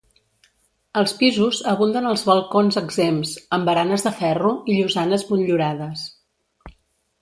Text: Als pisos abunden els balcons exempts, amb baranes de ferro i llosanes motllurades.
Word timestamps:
Als 1.01 1.13
pisos 1.19 1.59
abunden 1.73 2.09
els 2.13 2.25
balcons 2.31 2.81
exempts, 2.83 3.37
amb 3.59 3.71
baranes 3.73 4.09
de 4.09 4.17
ferro 4.23 4.57
i 4.77 4.83
llosanes 4.83 5.31
motllurades. 5.33 6.13